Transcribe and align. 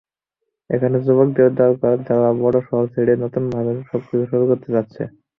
এখানে 0.69 0.97
যুবকদের 1.05 1.49
দরকার, 1.59 1.95
যারা 2.07 2.29
বড় 2.41 2.57
শহর 2.67 2.85
ছেড়ে 2.93 3.13
নতুনভাবে 3.23 3.71
সবকিছু 3.89 4.23
শুরু 4.31 4.43
করতে 4.49 4.67
চায়। 4.73 5.09